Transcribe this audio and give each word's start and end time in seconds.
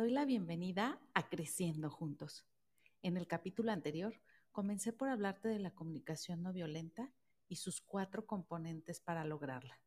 Doy 0.00 0.12
la 0.12 0.24
bienvenida 0.24 0.98
a 1.12 1.28
Creciendo 1.28 1.90
Juntos. 1.90 2.46
En 3.02 3.18
el 3.18 3.26
capítulo 3.26 3.70
anterior 3.70 4.14
comencé 4.50 4.94
por 4.94 5.10
hablarte 5.10 5.48
de 5.48 5.58
la 5.58 5.72
comunicación 5.72 6.42
no 6.42 6.54
violenta 6.54 7.12
y 7.50 7.56
sus 7.56 7.82
cuatro 7.82 8.24
componentes 8.24 8.98
para 8.98 9.26
lograrla. 9.26 9.78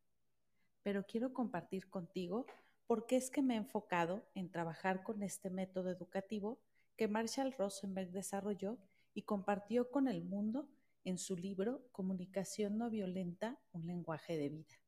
Pero 0.84 1.07
quiero 1.07 1.34
compartir 1.34 1.89
contigo 1.89 2.45
por 2.86 3.07
qué 3.07 3.16
es 3.16 3.31
que 3.31 3.41
me 3.41 3.55
he 3.55 3.57
enfocado 3.57 4.23
en 4.36 4.52
trabajar 4.52 5.02
con 5.02 5.23
este 5.23 5.49
método 5.49 5.90
educativo 5.90 6.59
que 6.95 7.07
Marshall 7.07 7.52
Rosenberg 7.52 8.12
desarrolló 8.12 8.77
y 9.16 9.23
compartió 9.23 9.90
con 9.90 10.07
el 10.07 10.23
mundo 10.23 10.70
en 11.05 11.18
su 11.18 11.35
libro 11.35 11.88
Comunicación 11.91 12.77
no 12.77 12.91
violenta, 12.91 13.57
un 13.71 13.88
lenguaje 13.88 14.38
de 14.38 14.49
vida. 14.49 14.82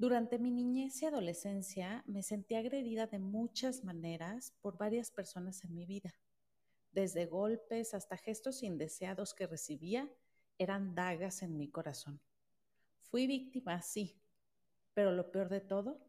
Durante 0.00 0.38
mi 0.38 0.50
niñez 0.50 1.02
y 1.02 1.04
adolescencia 1.04 2.02
me 2.06 2.22
sentí 2.22 2.54
agredida 2.54 3.06
de 3.06 3.18
muchas 3.18 3.84
maneras 3.84 4.54
por 4.62 4.78
varias 4.78 5.10
personas 5.10 5.62
en 5.62 5.74
mi 5.74 5.84
vida. 5.84 6.14
Desde 6.90 7.26
golpes 7.26 7.92
hasta 7.92 8.16
gestos 8.16 8.62
indeseados 8.62 9.34
que 9.34 9.46
recibía, 9.46 10.10
eran 10.56 10.94
dagas 10.94 11.42
en 11.42 11.58
mi 11.58 11.68
corazón. 11.68 12.18
Fui 13.10 13.26
víctima, 13.26 13.82
sí, 13.82 14.18
pero 14.94 15.12
lo 15.12 15.30
peor 15.30 15.50
de 15.50 15.60
todo 15.60 16.00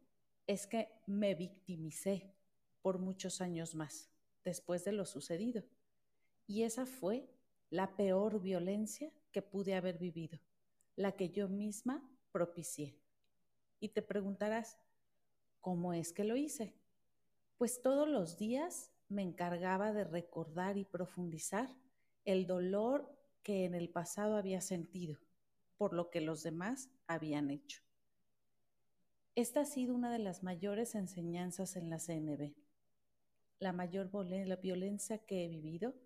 es 0.46 0.66
que 0.66 0.88
me 1.06 1.34
victimicé 1.34 2.34
por 2.80 2.98
muchos 2.98 3.42
años 3.42 3.74
más 3.74 4.08
después 4.42 4.84
de 4.84 4.92
lo 4.92 5.04
sucedido. 5.04 5.64
Y 6.46 6.62
esa 6.62 6.86
fue 6.86 7.28
la 7.68 7.94
peor 7.94 8.40
violencia 8.40 9.12
que 9.32 9.42
pude 9.42 9.74
haber 9.74 9.98
vivido, 9.98 10.40
la 10.96 11.12
que 11.12 11.28
yo 11.28 11.46
misma 11.50 12.10
propicié. 12.30 12.96
Y 13.82 13.88
te 13.88 14.00
preguntarás, 14.00 14.78
¿cómo 15.60 15.92
es 15.92 16.12
que 16.12 16.22
lo 16.22 16.36
hice? 16.36 16.72
Pues 17.58 17.82
todos 17.82 18.06
los 18.06 18.38
días 18.38 18.92
me 19.08 19.22
encargaba 19.22 19.92
de 19.92 20.04
recordar 20.04 20.78
y 20.78 20.84
profundizar 20.84 21.68
el 22.24 22.46
dolor 22.46 23.12
que 23.42 23.64
en 23.64 23.74
el 23.74 23.88
pasado 23.88 24.36
había 24.36 24.60
sentido 24.60 25.18
por 25.76 25.94
lo 25.94 26.10
que 26.10 26.20
los 26.20 26.44
demás 26.44 26.90
habían 27.08 27.50
hecho. 27.50 27.82
Esta 29.34 29.62
ha 29.62 29.64
sido 29.64 29.96
una 29.96 30.12
de 30.12 30.20
las 30.20 30.44
mayores 30.44 30.94
enseñanzas 30.94 31.74
en 31.74 31.90
la 31.90 31.98
CNB. 31.98 32.54
La 33.58 33.72
mayor 33.72 34.12
la 34.46 34.56
violencia 34.56 35.18
que 35.18 35.44
he 35.44 35.48
vivido 35.48 35.96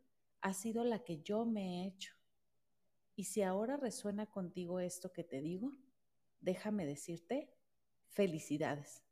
ha 0.40 0.54
sido 0.54 0.82
la 0.82 1.04
que 1.04 1.20
yo 1.20 1.44
me 1.44 1.82
he 1.82 1.88
hecho. 1.88 2.14
Y 3.16 3.24
si 3.24 3.42
ahora 3.42 3.76
resuena 3.76 4.24
contigo 4.24 4.80
esto 4.80 5.12
que 5.12 5.24
te 5.24 5.42
digo, 5.42 5.76
déjame 6.40 6.86
decirte 6.86 7.55
Felicidades, 8.16 9.02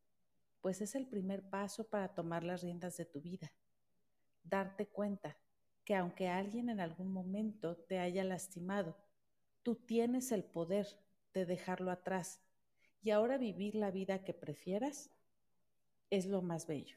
pues 0.62 0.80
es 0.80 0.94
el 0.94 1.06
primer 1.06 1.42
paso 1.50 1.90
para 1.90 2.14
tomar 2.14 2.42
las 2.42 2.62
riendas 2.62 2.96
de 2.96 3.04
tu 3.04 3.20
vida. 3.20 3.52
Darte 4.42 4.86
cuenta 4.86 5.36
que 5.84 5.94
aunque 5.94 6.28
alguien 6.28 6.70
en 6.70 6.80
algún 6.80 7.12
momento 7.12 7.76
te 7.76 7.98
haya 7.98 8.24
lastimado, 8.24 8.96
tú 9.62 9.74
tienes 9.74 10.32
el 10.32 10.42
poder 10.42 10.86
de 11.34 11.44
dejarlo 11.44 11.90
atrás 11.90 12.40
y 13.02 13.10
ahora 13.10 13.36
vivir 13.36 13.74
la 13.74 13.90
vida 13.90 14.24
que 14.24 14.32
prefieras 14.32 15.10
es 16.08 16.24
lo 16.24 16.40
más 16.40 16.66
bello. 16.66 16.96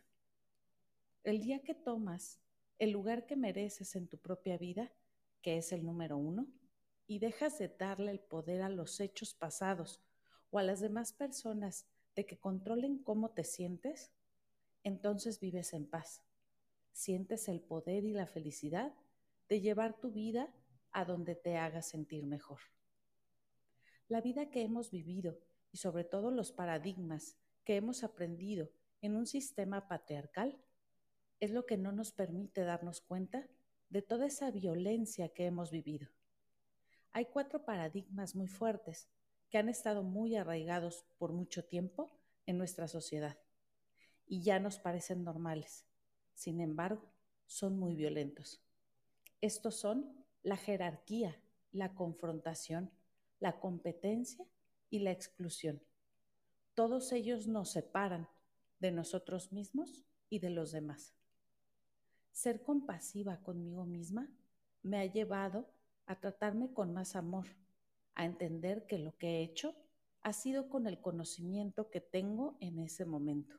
El 1.25 1.41
día 1.41 1.61
que 1.61 1.75
tomas 1.75 2.39
el 2.79 2.91
lugar 2.91 3.25
que 3.25 3.35
mereces 3.35 3.97
en 3.97 4.07
tu 4.07 4.17
propia 4.17 4.57
vida, 4.57 4.93
que 5.41 5.57
es 5.57 5.73
el 5.73 5.83
número 5.83 6.15
uno, 6.15 6.47
y 7.05 7.19
dejas 7.19 7.59
de 7.59 7.67
darle 7.67 8.11
el 8.11 8.21
poder 8.21 8.61
a 8.61 8.69
los 8.69 9.01
hechos 9.01 9.33
pasados 9.33 10.01
o 10.51 10.57
a 10.57 10.63
las 10.63 10.79
demás 10.79 11.11
personas 11.11 11.85
de 12.17 12.25
que 12.25 12.39
controlen 12.39 12.97
cómo 12.97 13.29
te 13.29 13.43
sientes, 13.43 14.11
entonces 14.83 15.39
vives 15.39 15.71
en 15.73 15.85
paz. 15.85 16.23
Sientes 16.91 17.47
el 17.47 17.61
poder 17.61 18.05
y 18.05 18.11
la 18.11 18.25
felicidad 18.25 18.91
de 19.47 19.61
llevar 19.61 19.99
tu 19.99 20.11
vida 20.11 20.51
a 20.91 21.05
donde 21.05 21.35
te 21.35 21.57
haga 21.57 21.83
sentir 21.83 22.25
mejor. 22.25 22.57
La 24.07 24.19
vida 24.19 24.49
que 24.49 24.63
hemos 24.63 24.89
vivido 24.89 25.37
y 25.71 25.77
sobre 25.77 26.05
todo 26.05 26.31
los 26.31 26.51
paradigmas 26.51 27.37
que 27.63 27.75
hemos 27.75 28.03
aprendido 28.03 28.71
en 29.01 29.15
un 29.15 29.27
sistema 29.27 29.87
patriarcal 29.87 30.57
es 31.39 31.51
lo 31.51 31.67
que 31.67 31.77
no 31.77 31.91
nos 31.91 32.11
permite 32.13 32.61
darnos 32.61 32.99
cuenta 32.99 33.47
de 33.89 34.01
toda 34.01 34.25
esa 34.25 34.49
violencia 34.49 35.29
que 35.29 35.45
hemos 35.45 35.69
vivido. 35.69 36.07
Hay 37.11 37.25
cuatro 37.25 37.63
paradigmas 37.63 38.33
muy 38.33 38.47
fuertes 38.47 39.07
que 39.49 39.57
han 39.57 39.69
estado 39.69 40.03
muy 40.03 40.35
arraigados 40.35 41.05
por 41.17 41.31
mucho 41.31 41.65
tiempo 41.65 42.11
en 42.45 42.57
nuestra 42.57 42.87
sociedad 42.87 43.37
y 44.25 44.41
ya 44.41 44.59
nos 44.59 44.79
parecen 44.79 45.23
normales. 45.23 45.85
Sin 46.33 46.59
embargo, 46.59 47.09
son 47.45 47.79
muy 47.79 47.95
violentos. 47.95 48.61
Estos 49.41 49.75
son 49.75 50.25
la 50.43 50.57
jerarquía, 50.57 51.39
la 51.71 51.93
confrontación, 51.95 52.91
la 53.39 53.59
competencia 53.59 54.45
y 54.89 54.99
la 54.99 55.11
exclusión. 55.11 55.81
Todos 56.73 57.11
ellos 57.11 57.47
nos 57.47 57.71
separan 57.71 58.27
de 58.79 58.91
nosotros 58.91 59.51
mismos 59.51 60.03
y 60.29 60.39
de 60.39 60.49
los 60.49 60.71
demás. 60.71 61.13
Ser 62.31 62.61
compasiva 62.61 63.41
conmigo 63.41 63.85
misma 63.85 64.29
me 64.83 64.99
ha 64.99 65.05
llevado 65.05 65.67
a 66.05 66.19
tratarme 66.19 66.71
con 66.71 66.93
más 66.93 67.15
amor, 67.15 67.47
a 68.17 68.25
entender 68.25 68.87
que 68.87 68.97
lo 68.97 69.15
que 69.15 69.27
he 69.27 69.43
hecho 69.43 69.75
ha 70.21 70.33
sido 70.33 70.69
con 70.69 70.87
el 70.87 70.99
conocimiento 70.99 71.91
que 71.91 72.01
tengo 72.01 72.57
en 72.59 72.79
ese 72.79 73.05
momento, 73.05 73.55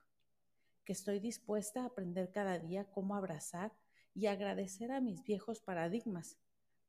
que 0.85 0.93
estoy 0.93 1.21
dispuesta 1.21 1.83
a 1.83 1.87
aprender 1.87 2.33
cada 2.33 2.59
día 2.59 2.91
cómo 2.91 3.15
abrazar 3.15 3.73
y 4.15 4.27
agradecer 4.27 4.91
a 4.91 5.01
mis 5.01 5.23
viejos 5.23 5.61
paradigmas, 5.61 6.39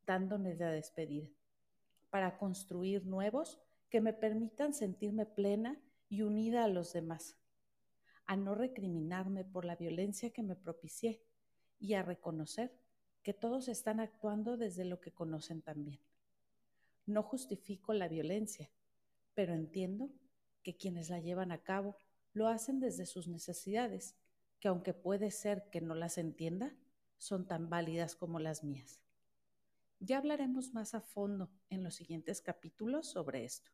dándoles 0.07 0.57
la 0.57 0.71
despedida, 0.71 1.29
para 2.09 2.39
construir 2.39 3.05
nuevos 3.05 3.61
que 3.91 4.01
me 4.01 4.13
permitan 4.13 4.73
sentirme 4.73 5.27
plena 5.27 5.79
y 6.09 6.23
unida 6.23 6.63
a 6.63 6.69
los 6.69 6.91
demás, 6.91 7.37
a 8.25 8.35
no 8.35 8.55
recriminarme 8.55 9.45
por 9.45 9.63
la 9.63 9.75
violencia 9.75 10.31
que 10.31 10.41
me 10.41 10.55
propicié 10.55 11.21
y 11.79 11.93
a 11.93 12.01
reconocer 12.01 12.73
que 13.21 13.35
todos 13.35 13.67
están 13.67 13.99
actuando 13.99 14.57
desde 14.57 14.85
lo 14.85 14.99
que 14.99 15.11
conocen 15.11 15.61
también. 15.61 15.99
No 17.09 17.23
justifico 17.23 17.91
la 17.95 18.07
violencia, 18.07 18.69
pero 19.33 19.55
entiendo 19.55 20.11
que 20.61 20.77
quienes 20.77 21.09
la 21.09 21.19
llevan 21.19 21.51
a 21.51 21.63
cabo 21.63 21.97
lo 22.33 22.47
hacen 22.47 22.79
desde 22.79 23.07
sus 23.07 23.27
necesidades, 23.27 24.15
que 24.59 24.67
aunque 24.67 24.93
puede 24.93 25.31
ser 25.31 25.71
que 25.71 25.81
no 25.81 25.95
las 25.95 26.19
entienda, 26.19 26.77
son 27.17 27.47
tan 27.47 27.67
válidas 27.67 28.15
como 28.15 28.37
las 28.37 28.63
mías. 28.63 29.01
Ya 29.99 30.19
hablaremos 30.19 30.75
más 30.75 30.93
a 30.93 31.01
fondo 31.01 31.49
en 31.71 31.81
los 31.81 31.95
siguientes 31.95 32.43
capítulos 32.43 33.07
sobre 33.07 33.43
esto. 33.43 33.71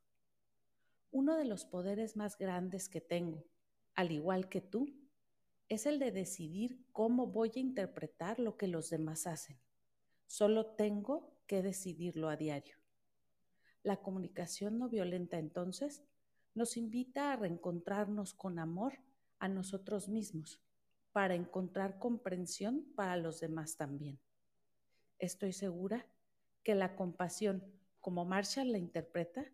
Uno 1.12 1.36
de 1.36 1.44
los 1.44 1.66
poderes 1.66 2.16
más 2.16 2.38
grandes 2.38 2.88
que 2.88 3.02
tengo, 3.02 3.44
al 3.96 4.14
igual 4.14 4.48
que 4.48 4.62
tú, 4.62 4.98
es 5.68 5.86
el 5.86 6.00
de 6.00 6.14
decidir 6.14 6.86
cómo 6.94 7.28
voy 7.28 7.52
a 7.54 7.60
interpretar 7.60 8.40
lo 8.40 8.56
que 8.56 8.68
los 8.68 8.90
demás 8.90 9.28
hacen. 9.28 9.60
Solo 10.26 10.68
tengo 10.78 11.38
que 11.48 11.62
decidirlo 11.62 12.30
a 12.30 12.38
diario. 12.38 12.85
La 13.86 13.98
comunicación 13.98 14.80
no 14.80 14.90
violenta 14.90 15.38
entonces 15.38 16.04
nos 16.56 16.76
invita 16.76 17.32
a 17.32 17.36
reencontrarnos 17.36 18.34
con 18.34 18.58
amor 18.58 18.94
a 19.38 19.48
nosotros 19.48 20.10
mismos 20.10 20.60
para 21.12 21.36
encontrar 21.36 22.00
comprensión 22.00 22.84
para 22.96 23.16
los 23.16 23.40
demás 23.42 23.78
también. 23.78 24.20
Estoy 25.20 25.54
segura 25.54 26.08
que 26.64 26.74
la 26.74 26.96
compasión, 26.96 27.64
como 28.02 28.26
Marshall 28.26 28.72
la 28.72 28.80
interpreta, 28.80 29.46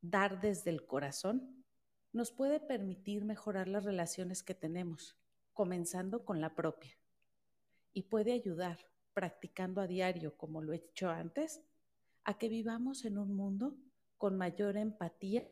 dar 0.00 0.40
desde 0.40 0.70
el 0.70 0.86
corazón, 0.86 1.62
nos 2.10 2.32
puede 2.32 2.60
permitir 2.60 3.26
mejorar 3.26 3.68
las 3.68 3.84
relaciones 3.84 4.42
que 4.42 4.54
tenemos, 4.54 5.14
comenzando 5.52 6.24
con 6.24 6.40
la 6.40 6.54
propia, 6.54 6.96
y 7.92 8.04
puede 8.04 8.32
ayudar, 8.32 8.78
practicando 9.12 9.82
a 9.82 9.86
diario 9.86 10.38
como 10.38 10.62
lo 10.62 10.72
he 10.72 10.76
hecho 10.76 11.10
antes, 11.10 11.62
a 12.24 12.38
que 12.38 12.48
vivamos 12.48 13.04
en 13.04 13.18
un 13.18 13.34
mundo 13.34 13.76
con 14.16 14.36
mayor 14.36 14.76
empatía 14.76 15.46